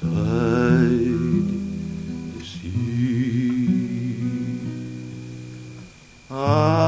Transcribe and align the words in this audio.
beside 0.00 0.90
the 2.34 2.44
sea, 2.44 3.56
and 6.28 6.85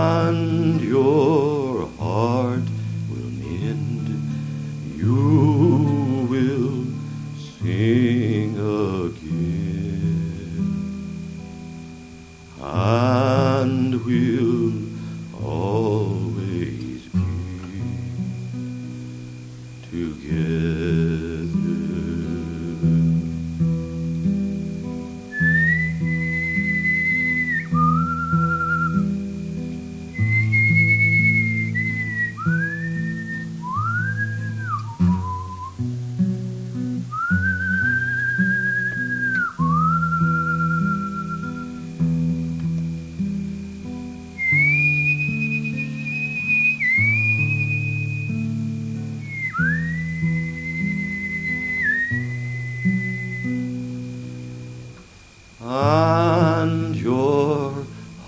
and 55.78 56.96
your 56.96 57.72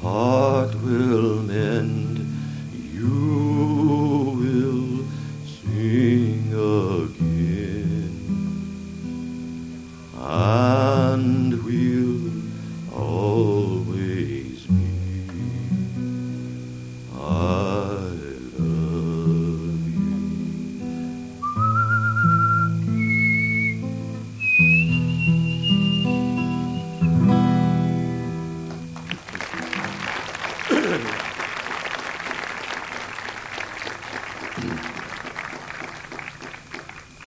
heart 0.01 0.73
will 0.85 1.43
mend. 1.43 2.19
You 2.95 3.17
will 4.41 5.05
sing 5.45 6.53
again, 6.79 8.15